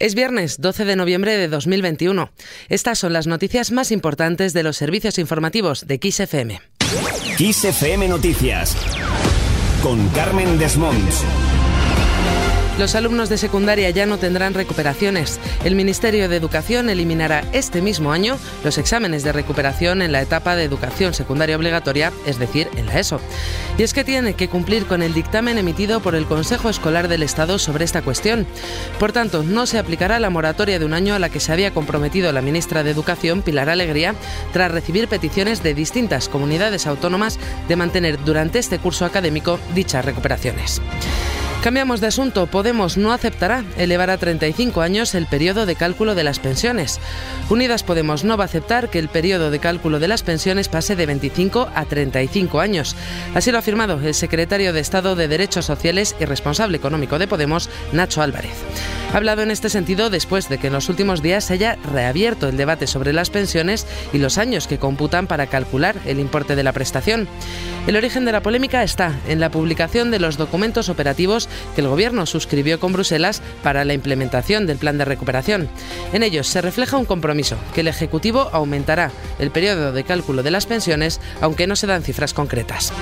Es 0.00 0.14
viernes 0.14 0.62
12 0.62 0.86
de 0.86 0.96
noviembre 0.96 1.36
de 1.36 1.46
2021. 1.48 2.30
Estas 2.70 2.98
son 2.98 3.12
las 3.12 3.26
noticias 3.26 3.70
más 3.70 3.92
importantes 3.92 4.54
de 4.54 4.62
los 4.62 4.78
servicios 4.78 5.18
informativos 5.18 5.86
de 5.86 6.00
XFM. 6.02 6.58
XFM 7.36 8.08
Noticias 8.08 8.74
con 9.82 10.08
Carmen 10.08 10.58
Desmonts. 10.58 11.49
Los 12.80 12.94
alumnos 12.94 13.28
de 13.28 13.36
secundaria 13.36 13.90
ya 13.90 14.06
no 14.06 14.16
tendrán 14.16 14.54
recuperaciones. 14.54 15.38
El 15.64 15.74
Ministerio 15.74 16.30
de 16.30 16.36
Educación 16.36 16.88
eliminará 16.88 17.44
este 17.52 17.82
mismo 17.82 18.10
año 18.10 18.38
los 18.64 18.78
exámenes 18.78 19.22
de 19.22 19.32
recuperación 19.32 20.00
en 20.00 20.12
la 20.12 20.22
etapa 20.22 20.56
de 20.56 20.64
educación 20.64 21.12
secundaria 21.12 21.58
obligatoria, 21.58 22.10
es 22.24 22.38
decir, 22.38 22.70
en 22.78 22.86
la 22.86 22.98
ESO. 22.98 23.20
Y 23.76 23.82
es 23.82 23.92
que 23.92 24.02
tiene 24.02 24.32
que 24.32 24.48
cumplir 24.48 24.86
con 24.86 25.02
el 25.02 25.12
dictamen 25.12 25.58
emitido 25.58 26.00
por 26.00 26.14
el 26.14 26.24
Consejo 26.24 26.70
Escolar 26.70 27.08
del 27.08 27.22
Estado 27.22 27.58
sobre 27.58 27.84
esta 27.84 28.00
cuestión. 28.00 28.46
Por 28.98 29.12
tanto, 29.12 29.42
no 29.42 29.66
se 29.66 29.78
aplicará 29.78 30.18
la 30.18 30.30
moratoria 30.30 30.78
de 30.78 30.86
un 30.86 30.94
año 30.94 31.14
a 31.14 31.18
la 31.18 31.28
que 31.28 31.38
se 31.38 31.52
había 31.52 31.74
comprometido 31.74 32.32
la 32.32 32.40
ministra 32.40 32.82
de 32.82 32.92
Educación, 32.92 33.42
Pilar 33.42 33.68
Alegría, 33.68 34.14
tras 34.54 34.72
recibir 34.72 35.06
peticiones 35.06 35.62
de 35.62 35.74
distintas 35.74 36.30
comunidades 36.30 36.86
autónomas 36.86 37.38
de 37.68 37.76
mantener 37.76 38.24
durante 38.24 38.58
este 38.58 38.78
curso 38.78 39.04
académico 39.04 39.60
dichas 39.74 40.02
recuperaciones. 40.02 40.80
Cambiamos 41.62 42.00
de 42.00 42.06
asunto. 42.06 42.46
Podemos 42.46 42.96
no 42.96 43.12
aceptará 43.12 43.64
elevar 43.76 44.08
a 44.08 44.16
35 44.16 44.80
años 44.80 45.14
el 45.14 45.26
periodo 45.26 45.66
de 45.66 45.76
cálculo 45.76 46.14
de 46.14 46.24
las 46.24 46.38
pensiones. 46.38 46.98
Unidas 47.50 47.82
Podemos 47.82 48.24
no 48.24 48.38
va 48.38 48.44
a 48.44 48.46
aceptar 48.46 48.88
que 48.88 48.98
el 48.98 49.10
periodo 49.10 49.50
de 49.50 49.58
cálculo 49.58 50.00
de 50.00 50.08
las 50.08 50.22
pensiones 50.22 50.70
pase 50.70 50.96
de 50.96 51.04
25 51.04 51.68
a 51.74 51.84
35 51.84 52.60
años. 52.60 52.96
Así 53.34 53.50
lo 53.50 53.58
ha 53.58 53.60
afirmado 53.60 54.00
el 54.00 54.14
secretario 54.14 54.72
de 54.72 54.80
Estado 54.80 55.16
de 55.16 55.28
Derechos 55.28 55.66
Sociales 55.66 56.16
y 56.18 56.24
responsable 56.24 56.78
económico 56.78 57.18
de 57.18 57.28
Podemos, 57.28 57.68
Nacho 57.92 58.22
Álvarez. 58.22 58.54
Ha 59.12 59.16
hablado 59.16 59.42
en 59.42 59.50
este 59.50 59.68
sentido 59.68 60.08
después 60.08 60.48
de 60.48 60.58
que 60.58 60.68
en 60.68 60.72
los 60.72 60.88
últimos 60.88 61.20
días 61.20 61.44
se 61.44 61.54
haya 61.54 61.76
reabierto 61.92 62.48
el 62.48 62.56
debate 62.56 62.86
sobre 62.86 63.12
las 63.12 63.28
pensiones 63.28 63.86
y 64.12 64.18
los 64.18 64.38
años 64.38 64.68
que 64.68 64.78
computan 64.78 65.26
para 65.26 65.48
calcular 65.48 65.96
el 66.06 66.20
importe 66.20 66.54
de 66.54 66.62
la 66.62 66.72
prestación. 66.72 67.28
El 67.88 67.96
origen 67.96 68.24
de 68.24 68.32
la 68.32 68.40
polémica 68.40 68.84
está 68.84 69.18
en 69.26 69.40
la 69.40 69.50
publicación 69.50 70.12
de 70.12 70.20
los 70.20 70.36
documentos 70.36 70.88
operativos 70.88 71.48
que 71.74 71.80
el 71.80 71.88
Gobierno 71.88 72.26
suscribió 72.26 72.80
con 72.80 72.92
Bruselas 72.92 73.42
para 73.62 73.84
la 73.84 73.94
implementación 73.94 74.66
del 74.66 74.78
plan 74.78 74.98
de 74.98 75.04
recuperación. 75.04 75.68
En 76.12 76.22
ellos 76.22 76.46
se 76.46 76.60
refleja 76.60 76.96
un 76.96 77.04
compromiso, 77.04 77.56
que 77.74 77.80
el 77.80 77.88
Ejecutivo 77.88 78.50
aumentará 78.52 79.10
el 79.38 79.50
periodo 79.50 79.92
de 79.92 80.04
cálculo 80.04 80.42
de 80.42 80.50
las 80.50 80.66
pensiones, 80.66 81.20
aunque 81.40 81.66
no 81.66 81.76
se 81.76 81.86
dan 81.86 82.02
cifras 82.02 82.34
concretas. 82.34 82.92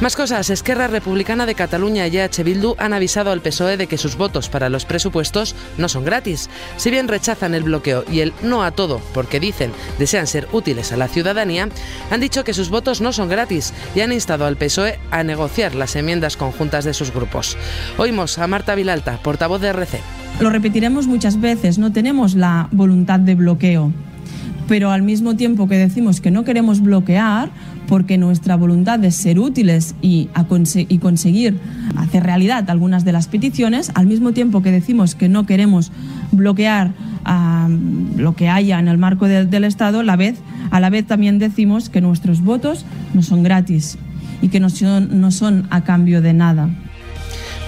Más 0.00 0.16
cosas. 0.16 0.48
Esquerra 0.48 0.88
Republicana 0.88 1.44
de 1.44 1.54
Cataluña 1.54 2.06
y 2.06 2.16
H. 2.16 2.42
Bildu 2.42 2.74
han 2.78 2.94
avisado 2.94 3.32
al 3.32 3.42
PSOE 3.42 3.76
de 3.76 3.86
que 3.86 3.98
sus 3.98 4.16
votos 4.16 4.48
para 4.48 4.70
los 4.70 4.86
presupuestos 4.86 5.54
no 5.76 5.90
son 5.90 6.06
gratis. 6.06 6.48
Si 6.78 6.90
bien 6.90 7.06
rechazan 7.06 7.54
el 7.54 7.64
bloqueo 7.64 8.04
y 8.10 8.20
el 8.20 8.32
no 8.42 8.64
a 8.64 8.70
todo 8.70 9.02
porque 9.12 9.40
dicen 9.40 9.72
desean 9.98 10.26
ser 10.26 10.48
útiles 10.52 10.92
a 10.92 10.96
la 10.96 11.06
ciudadanía, 11.06 11.68
han 12.10 12.20
dicho 12.20 12.44
que 12.44 12.54
sus 12.54 12.70
votos 12.70 13.02
no 13.02 13.12
son 13.12 13.28
gratis 13.28 13.74
y 13.94 14.00
han 14.00 14.12
instado 14.12 14.46
al 14.46 14.56
PSOE 14.56 14.98
a 15.10 15.22
negociar 15.22 15.74
las 15.74 15.94
enmiendas 15.96 16.38
conjuntas 16.38 16.86
de 16.86 16.94
sus 16.94 17.12
grupos. 17.12 17.58
Oímos 17.98 18.38
a 18.38 18.46
Marta 18.46 18.74
Vilalta, 18.74 19.18
portavoz 19.22 19.60
de 19.60 19.68
RC. 19.68 20.00
Lo 20.40 20.48
repetiremos 20.48 21.08
muchas 21.08 21.42
veces, 21.42 21.76
no 21.76 21.92
tenemos 21.92 22.34
la 22.34 22.68
voluntad 22.72 23.20
de 23.20 23.34
bloqueo 23.34 23.92
pero 24.70 24.92
al 24.92 25.02
mismo 25.02 25.34
tiempo 25.34 25.66
que 25.66 25.76
decimos 25.76 26.20
que 26.20 26.30
no 26.30 26.44
queremos 26.44 26.80
bloquear, 26.80 27.50
porque 27.88 28.18
nuestra 28.18 28.54
voluntad 28.54 29.04
es 29.04 29.16
ser 29.16 29.40
útiles 29.40 29.96
y, 30.00 30.28
y, 30.88 30.98
conseguir 30.98 31.58
hacer 31.96 32.22
realidad 32.22 32.70
algunas 32.70 33.04
de 33.04 33.10
las 33.10 33.26
peticiones, 33.26 33.90
al 33.96 34.06
mismo 34.06 34.30
tiempo 34.30 34.62
que 34.62 34.70
decimos 34.70 35.16
que 35.16 35.28
no 35.28 35.44
queremos 35.44 35.90
bloquear 36.30 36.92
lo 38.16 38.36
que 38.36 38.48
haya 38.48 38.78
en 38.78 38.86
el 38.86 38.96
marco 38.96 39.26
del 39.26 39.64
Estado, 39.64 40.04
la 40.04 40.14
vez, 40.14 40.38
a 40.70 40.78
la 40.78 40.88
vez 40.88 41.04
también 41.04 41.40
decimos 41.40 41.88
que 41.88 42.00
nuestros 42.00 42.40
votos 42.40 42.86
no 43.12 43.24
son 43.24 43.42
gratis 43.42 43.98
y 44.40 44.50
que 44.50 44.60
no 44.60 44.70
son, 44.70 45.20
no 45.20 45.32
son 45.32 45.66
a 45.70 45.82
cambio 45.82 46.22
de 46.22 46.32
nada. 46.32 46.70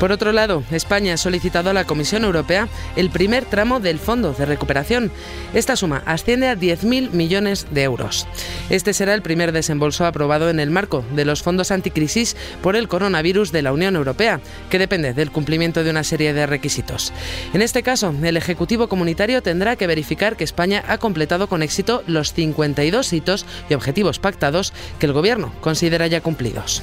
Por 0.02 0.10
otro 0.10 0.32
lado, 0.32 0.64
España 0.72 1.14
ha 1.14 1.16
solicitado 1.16 1.70
a 1.70 1.72
la 1.72 1.84
Comisión 1.84 2.24
Europea 2.24 2.66
el 2.96 3.08
primer 3.08 3.44
tramo 3.44 3.78
del 3.78 4.00
Fondo 4.00 4.32
de 4.32 4.46
Recuperación. 4.46 5.12
Esta 5.54 5.76
suma 5.76 6.02
asciende 6.06 6.48
a 6.48 6.56
10.000 6.56 7.12
millones 7.12 7.68
de 7.70 7.84
euros. 7.84 8.26
Este 8.68 8.94
será 8.94 9.14
el 9.14 9.22
primer 9.22 9.52
desembolso 9.52 10.04
aprobado 10.04 10.50
en 10.50 10.58
el 10.58 10.70
marco 10.70 11.04
de 11.14 11.24
los 11.24 11.44
fondos 11.44 11.70
anticrisis 11.70 12.36
por 12.64 12.74
el 12.74 12.88
coronavirus 12.88 13.52
de 13.52 13.62
la 13.62 13.72
Unión 13.72 13.94
Europea, 13.94 14.40
que 14.70 14.80
depende 14.80 15.14
del 15.14 15.30
cumplimiento 15.30 15.84
de 15.84 15.90
una 15.90 16.02
serie 16.02 16.32
de 16.32 16.46
requisitos. 16.46 17.12
En 17.54 17.62
este 17.62 17.84
caso, 17.84 18.12
el 18.24 18.36
Ejecutivo 18.36 18.88
Comunitario 18.88 19.40
tendrá 19.40 19.76
que 19.76 19.86
verificar 19.86 20.36
que 20.36 20.42
España 20.42 20.82
ha 20.88 20.98
completado 20.98 21.46
con 21.46 21.62
éxito 21.62 22.02
los 22.08 22.32
52 22.32 23.12
hitos 23.12 23.46
y 23.70 23.74
objetivos 23.74 24.18
pactados 24.18 24.72
que 24.98 25.06
el 25.06 25.12
Gobierno 25.12 25.52
considera 25.60 26.08
ya 26.08 26.20
cumplidos. 26.20 26.82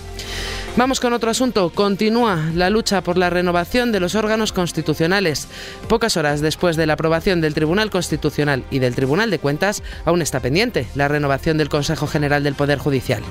Vamos 0.77 1.01
con 1.01 1.11
otro 1.11 1.29
asunto. 1.29 1.71
Continúa 1.71 2.37
la 2.53 2.69
lucha 2.69 3.01
por 3.01 3.17
la 3.17 3.29
renovación 3.29 3.91
de 3.91 3.99
los 3.99 4.15
órganos 4.15 4.53
constitucionales. 4.53 5.47
Pocas 5.89 6.15
horas 6.15 6.39
después 6.39 6.77
de 6.77 6.85
la 6.85 6.93
aprobación 6.93 7.41
del 7.41 7.53
Tribunal 7.53 7.89
Constitucional 7.89 8.63
y 8.71 8.79
del 8.79 8.95
Tribunal 8.95 9.29
de 9.29 9.39
Cuentas, 9.39 9.83
aún 10.05 10.21
está 10.21 10.39
pendiente 10.39 10.87
la 10.95 11.09
renovación 11.09 11.57
del 11.57 11.69
Consejo 11.69 12.07
General 12.07 12.43
del 12.43 12.55
Poder 12.55 12.77
Judicial. 12.77 13.21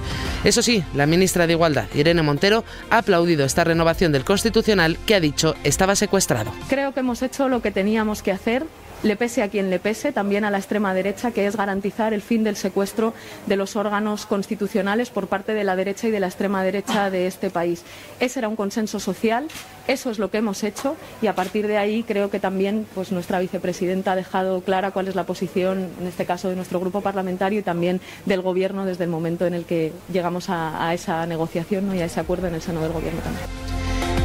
Eso 0.44 0.60
sí, 0.60 0.84
la 0.94 1.06
ministra 1.06 1.46
de 1.46 1.54
Igualdad, 1.54 1.86
Irene 1.94 2.22
Montero, 2.22 2.64
ha 2.90 2.98
aplaudido 2.98 3.46
esta 3.46 3.64
renovación 3.64 4.12
del 4.12 4.24
Constitucional 4.24 4.98
que 5.06 5.14
ha 5.14 5.20
dicho 5.20 5.54
estaba 5.64 5.96
secuestrado. 5.96 6.52
Creo 6.68 6.92
que 6.92 7.00
hemos 7.00 7.22
hecho 7.22 7.48
lo 7.48 7.62
que 7.62 7.70
teníamos 7.70 8.22
que 8.22 8.32
hacer 8.32 8.66
le 9.02 9.16
pese 9.16 9.42
a 9.42 9.48
quien 9.48 9.70
le 9.70 9.78
pese, 9.78 10.12
también 10.12 10.44
a 10.44 10.50
la 10.50 10.58
extrema 10.58 10.94
derecha, 10.94 11.30
que 11.30 11.46
es 11.46 11.56
garantizar 11.56 12.12
el 12.12 12.22
fin 12.22 12.44
del 12.44 12.56
secuestro 12.56 13.14
de 13.46 13.56
los 13.56 13.76
órganos 13.76 14.26
constitucionales 14.26 15.10
por 15.10 15.28
parte 15.28 15.54
de 15.54 15.64
la 15.64 15.76
derecha 15.76 16.08
y 16.08 16.10
de 16.10 16.20
la 16.20 16.26
extrema 16.26 16.62
derecha 16.62 17.10
de 17.10 17.26
este 17.26 17.50
país. 17.50 17.84
Ese 18.20 18.40
era 18.40 18.48
un 18.48 18.56
consenso 18.56 19.00
social, 19.00 19.48
eso 19.86 20.10
es 20.10 20.18
lo 20.18 20.30
que 20.30 20.38
hemos 20.38 20.64
hecho 20.64 20.96
y 21.22 21.28
a 21.28 21.34
partir 21.34 21.66
de 21.66 21.78
ahí 21.78 22.02
creo 22.02 22.30
que 22.30 22.40
también 22.40 22.86
pues, 22.94 23.12
nuestra 23.12 23.40
vicepresidenta 23.40 24.12
ha 24.12 24.16
dejado 24.16 24.60
clara 24.62 24.90
cuál 24.90 25.08
es 25.08 25.14
la 25.14 25.24
posición, 25.24 25.88
en 26.00 26.06
este 26.06 26.26
caso, 26.26 26.48
de 26.48 26.56
nuestro 26.56 26.80
grupo 26.80 27.00
parlamentario 27.00 27.60
y 27.60 27.62
también 27.62 28.00
del 28.26 28.42
Gobierno 28.42 28.84
desde 28.84 29.04
el 29.04 29.10
momento 29.10 29.46
en 29.46 29.54
el 29.54 29.64
que 29.64 29.92
llegamos 30.12 30.50
a, 30.50 30.92
esa 30.92 31.26
negociación 31.26 31.94
y 31.94 32.00
a 32.00 32.06
ese 32.06 32.20
acuerdo 32.20 32.46
en 32.46 32.54
el 32.54 32.62
seno 32.62 32.80
del 32.80 32.92
Gobierno 32.92 33.20
también. 33.20 33.67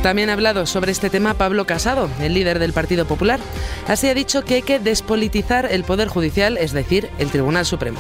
También 0.03 0.29
ha 0.29 0.33
hablado 0.33 0.65
sobre 0.65 0.91
este 0.91 1.09
tema 1.09 1.35
Pablo 1.35 1.65
Casado, 1.65 2.09
el 2.19 2.33
líder 2.33 2.59
del 2.59 2.73
Partido 2.73 3.05
Popular. 3.05 3.39
Así 3.87 4.09
ha 4.09 4.13
dicho 4.13 4.43
que 4.43 4.55
hay 4.55 4.61
que 4.61 4.77
despolitizar 4.77 5.69
el 5.71 5.85
Poder 5.85 6.09
Judicial, 6.09 6.57
es 6.57 6.73
decir, 6.73 7.09
el 7.19 7.29
Tribunal 7.29 7.65
Supremo. 7.65 7.99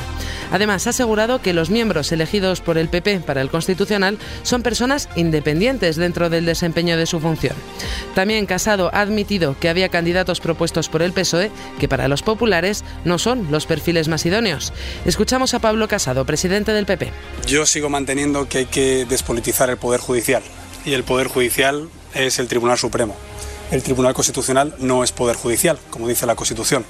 Además, 0.51 0.85
ha 0.85 0.89
asegurado 0.89 1.41
que 1.41 1.53
los 1.53 1.69
miembros 1.69 2.11
elegidos 2.11 2.59
por 2.59 2.77
el 2.77 2.89
PP 2.89 3.21
para 3.21 3.39
el 3.39 3.49
Constitucional 3.49 4.17
son 4.43 4.63
personas 4.63 5.07
independientes 5.15 5.95
dentro 5.95 6.29
del 6.29 6.45
desempeño 6.45 6.97
de 6.97 7.05
su 7.05 7.21
función. 7.21 7.55
También 8.15 8.47
Casado 8.47 8.89
ha 8.93 8.99
admitido 8.99 9.55
que 9.57 9.69
había 9.69 9.87
candidatos 9.87 10.41
propuestos 10.41 10.89
por 10.89 11.03
el 11.03 11.13
PSOE 11.13 11.51
que 11.79 11.87
para 11.87 12.09
los 12.09 12.21
populares 12.21 12.83
no 13.05 13.17
son 13.17 13.49
los 13.49 13.65
perfiles 13.65 14.09
más 14.09 14.25
idóneos. 14.25 14.73
Escuchamos 15.05 15.53
a 15.53 15.59
Pablo 15.59 15.87
Casado, 15.87 16.25
presidente 16.25 16.73
del 16.73 16.85
PP. 16.85 17.13
Yo 17.47 17.65
sigo 17.65 17.89
manteniendo 17.89 18.49
que 18.49 18.57
hay 18.57 18.65
que 18.65 19.05
despolitizar 19.05 19.69
el 19.69 19.77
Poder 19.77 20.01
Judicial 20.01 20.43
y 20.85 20.93
el 20.93 21.03
Poder 21.03 21.27
Judicial 21.27 21.89
es 22.13 22.39
el 22.39 22.47
Tribunal 22.47 22.77
Supremo. 22.77 23.15
El 23.71 23.83
Tribunal 23.83 24.13
Constitucional 24.13 24.75
no 24.79 25.03
es 25.03 25.11
Poder 25.11 25.35
Judicial, 25.35 25.79
como 25.89 26.07
dice 26.07 26.25
la 26.25 26.35
Constitución. 26.35 26.85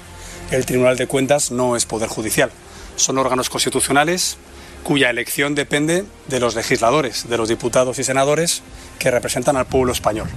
El 0.50 0.66
Tribunal 0.66 0.96
de 0.96 1.06
Cuentas 1.06 1.50
no 1.50 1.76
es 1.76 1.86
Poder 1.86 2.08
Judicial. 2.08 2.50
Son 2.96 3.18
órganos 3.18 3.48
constitucionales 3.48 4.36
cuya 4.82 5.10
elección 5.10 5.54
depende 5.54 6.04
de 6.28 6.40
los 6.40 6.54
legisladores, 6.54 7.28
de 7.28 7.38
los 7.38 7.48
diputados 7.48 7.98
y 7.98 8.04
senadores 8.04 8.62
que 8.98 9.10
representan 9.10 9.56
al 9.56 9.66
pueblo 9.66 9.92
español. 9.92 10.28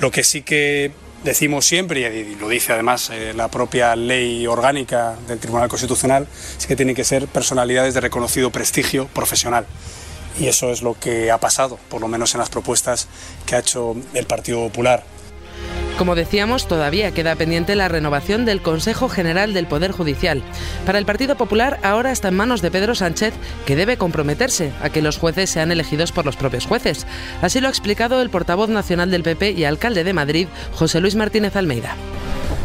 Lo 0.00 0.10
que 0.10 0.22
sí 0.22 0.42
que 0.42 0.92
decimos 1.24 1.66
siempre, 1.66 2.00
y 2.00 2.36
lo 2.36 2.48
dice 2.48 2.72
además 2.72 3.10
eh, 3.10 3.32
la 3.34 3.48
propia 3.48 3.96
ley 3.96 4.46
orgánica 4.46 5.16
del 5.26 5.40
Tribunal 5.40 5.68
Constitucional, 5.68 6.28
es 6.56 6.66
que 6.66 6.76
tienen 6.76 6.94
que 6.94 7.04
ser 7.04 7.26
personalidades 7.26 7.94
de 7.94 8.00
reconocido 8.00 8.50
prestigio 8.50 9.08
profesional 9.08 9.66
y 10.38 10.46
eso 10.46 10.70
es 10.70 10.82
lo 10.82 10.98
que 10.98 11.30
ha 11.30 11.38
pasado, 11.38 11.78
por 11.88 12.00
lo 12.00 12.08
menos 12.08 12.34
en 12.34 12.40
las 12.40 12.50
propuestas 12.50 13.08
que 13.46 13.56
ha 13.56 13.60
hecho 13.60 13.96
el 14.14 14.26
Partido 14.26 14.66
Popular. 14.66 15.04
Como 15.98 16.14
decíamos, 16.14 16.68
todavía 16.68 17.12
queda 17.12 17.36
pendiente 17.36 17.74
la 17.74 17.88
renovación 17.88 18.44
del 18.44 18.60
Consejo 18.60 19.08
General 19.08 19.54
del 19.54 19.66
Poder 19.66 19.92
Judicial. 19.92 20.42
Para 20.84 20.98
el 20.98 21.06
Partido 21.06 21.36
Popular 21.36 21.80
ahora 21.82 22.12
está 22.12 22.28
en 22.28 22.36
manos 22.36 22.60
de 22.60 22.70
Pedro 22.70 22.94
Sánchez, 22.94 23.32
que 23.64 23.76
debe 23.76 23.96
comprometerse 23.96 24.72
a 24.82 24.90
que 24.90 25.00
los 25.00 25.16
jueces 25.16 25.48
sean 25.48 25.72
elegidos 25.72 26.12
por 26.12 26.26
los 26.26 26.36
propios 26.36 26.66
jueces. 26.66 27.06
Así 27.40 27.60
lo 27.60 27.68
ha 27.68 27.70
explicado 27.70 28.20
el 28.20 28.28
portavoz 28.28 28.68
nacional 28.68 29.10
del 29.10 29.22
PP 29.22 29.52
y 29.52 29.64
alcalde 29.64 30.04
de 30.04 30.12
Madrid, 30.12 30.48
José 30.74 31.00
Luis 31.00 31.14
Martínez 31.14 31.56
Almeida. 31.56 31.96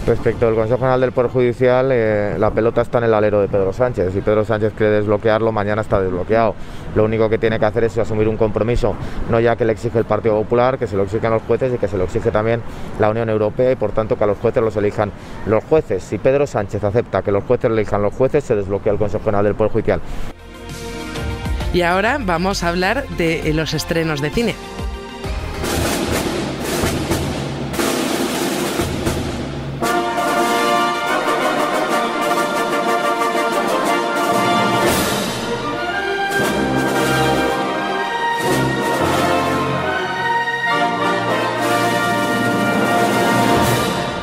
Respecto 0.05 0.47
al 0.47 0.55
Consejo 0.55 0.79
General 0.79 0.99
del 0.99 1.11
Poder 1.11 1.29
Judicial, 1.29 1.89
eh, 1.91 2.35
la 2.39 2.49
pelota 2.49 2.81
está 2.81 2.97
en 2.97 3.03
el 3.03 3.13
alero 3.13 3.39
de 3.39 3.47
Pedro 3.47 3.71
Sánchez. 3.71 4.11
Si 4.11 4.21
Pedro 4.21 4.43
Sánchez 4.43 4.73
quiere 4.75 4.93
desbloquearlo, 4.93 5.51
mañana 5.51 5.81
está 5.81 6.01
desbloqueado. 6.01 6.55
Lo 6.95 7.05
único 7.05 7.29
que 7.29 7.37
tiene 7.37 7.59
que 7.59 7.65
hacer 7.65 7.83
es 7.83 7.97
asumir 7.99 8.27
un 8.27 8.35
compromiso, 8.35 8.95
no 9.29 9.39
ya 9.39 9.55
que 9.55 9.63
le 9.63 9.73
exige 9.73 9.99
el 9.99 10.05
Partido 10.05 10.35
Popular, 10.41 10.79
que 10.79 10.87
se 10.87 10.97
lo 10.97 11.03
exigen 11.03 11.29
los 11.29 11.43
jueces 11.43 11.71
y 11.75 11.77
que 11.77 11.87
se 11.87 11.97
lo 11.97 12.05
exige 12.05 12.31
también 12.31 12.63
la 12.99 13.11
Unión 13.11 13.29
Europea 13.29 13.71
y 13.71 13.75
por 13.75 13.91
tanto 13.91 14.17
que 14.17 14.23
a 14.23 14.27
los 14.27 14.39
jueces 14.39 14.63
los 14.63 14.75
elijan 14.75 15.11
los 15.45 15.63
jueces. 15.65 16.01
Si 16.01 16.17
Pedro 16.17 16.47
Sánchez 16.47 16.83
acepta 16.83 17.21
que 17.21 17.31
los 17.31 17.43
jueces 17.43 17.69
elijan 17.69 18.01
los 18.01 18.13
jueces, 18.13 18.43
se 18.43 18.55
desbloquea 18.55 18.93
el 18.93 18.99
Consejo 18.99 19.23
General 19.23 19.45
del 19.45 19.55
Poder 19.55 19.71
Judicial. 19.71 20.01
Y 21.73 21.83
ahora 21.83 22.17
vamos 22.19 22.63
a 22.63 22.69
hablar 22.69 23.07
de 23.17 23.53
los 23.53 23.73
estrenos 23.75 24.19
de 24.19 24.31
cine. 24.31 24.55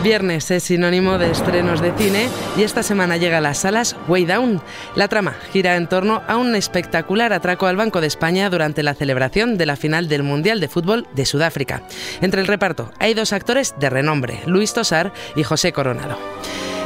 Viernes 0.08 0.50
es 0.50 0.62
sinónimo 0.62 1.18
de 1.18 1.30
estrenos 1.30 1.82
de 1.82 1.92
cine 1.92 2.30
y 2.56 2.62
esta 2.62 2.82
semana 2.82 3.18
llega 3.18 3.36
a 3.36 3.40
las 3.42 3.58
salas 3.58 3.94
Way 4.08 4.24
Down. 4.24 4.62
La 4.94 5.06
trama 5.06 5.36
gira 5.52 5.76
en 5.76 5.86
torno 5.86 6.22
a 6.26 6.38
un 6.38 6.54
espectacular 6.54 7.34
atraco 7.34 7.66
al 7.66 7.76
Banco 7.76 8.00
de 8.00 8.06
España 8.06 8.48
durante 8.48 8.82
la 8.82 8.94
celebración 8.94 9.58
de 9.58 9.66
la 9.66 9.76
final 9.76 10.08
del 10.08 10.22
Mundial 10.22 10.60
de 10.60 10.68
Fútbol 10.68 11.06
de 11.12 11.26
Sudáfrica. 11.26 11.82
Entre 12.22 12.40
el 12.40 12.46
reparto 12.46 12.90
hay 12.98 13.12
dos 13.12 13.34
actores 13.34 13.74
de 13.78 13.90
renombre, 13.90 14.40
Luis 14.46 14.72
Tosar 14.72 15.12
y 15.36 15.42
José 15.42 15.74
Coronado. 15.74 16.16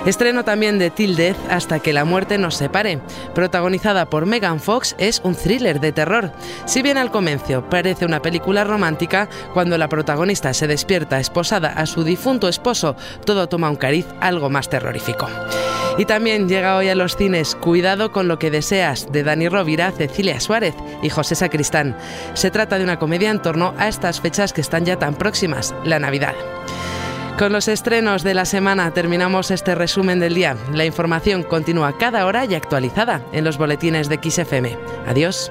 Estreno 0.06 0.44
también 0.44 0.80
de 0.80 0.90
Till 0.90 1.14
Death 1.14 1.36
hasta 1.48 1.78
que 1.78 1.92
la 1.92 2.04
muerte 2.04 2.36
nos 2.36 2.56
separe. 2.56 2.98
Protagonizada 3.34 4.10
por 4.10 4.26
Megan 4.26 4.58
Fox, 4.58 4.96
es 4.98 5.20
un 5.22 5.36
thriller 5.36 5.78
de 5.78 5.92
terror. 5.92 6.32
Si 6.64 6.82
bien 6.82 6.98
al 6.98 7.12
comienzo 7.12 7.68
parece 7.68 8.04
una 8.04 8.20
película 8.20 8.64
romántica, 8.64 9.28
cuando 9.54 9.78
la 9.78 9.88
protagonista 9.88 10.54
se 10.54 10.66
despierta 10.66 11.20
esposada 11.20 11.68
a 11.68 11.86
su 11.86 12.02
difunto 12.02 12.48
esposo, 12.48 12.96
todo 13.24 13.48
toma 13.48 13.70
un 13.70 13.76
cariz 13.76 14.06
algo 14.20 14.50
más 14.50 14.68
terrorífico. 14.68 15.28
Y 15.98 16.04
también 16.04 16.48
llega 16.48 16.76
hoy 16.76 16.88
a 16.88 16.94
los 16.94 17.16
cines 17.16 17.54
Cuidado 17.54 18.10
con 18.10 18.26
lo 18.26 18.38
que 18.38 18.50
deseas 18.50 19.12
de 19.12 19.22
Dani 19.22 19.48
Rovira, 19.48 19.92
Cecilia 19.92 20.40
Suárez 20.40 20.74
y 21.02 21.10
José 21.10 21.36
Sacristán. 21.36 21.96
Se 22.34 22.50
trata 22.50 22.78
de 22.78 22.84
una 22.84 22.98
comedia 22.98 23.30
en 23.30 23.42
torno 23.42 23.74
a 23.78 23.86
estas 23.86 24.20
fechas 24.20 24.52
que 24.52 24.62
están 24.62 24.84
ya 24.84 24.98
tan 24.98 25.14
próximas, 25.14 25.74
la 25.84 25.98
Navidad. 25.98 26.34
Con 27.38 27.52
los 27.52 27.66
estrenos 27.66 28.22
de 28.22 28.34
la 28.34 28.44
semana 28.44 28.92
terminamos 28.92 29.50
este 29.50 29.74
resumen 29.74 30.20
del 30.20 30.34
día. 30.34 30.56
La 30.72 30.84
información 30.84 31.42
continúa 31.42 31.96
cada 31.98 32.26
hora 32.26 32.44
y 32.44 32.54
actualizada 32.54 33.22
en 33.32 33.44
los 33.44 33.58
boletines 33.58 34.08
de 34.08 34.20
XFM. 34.22 34.78
Adiós. 35.06 35.50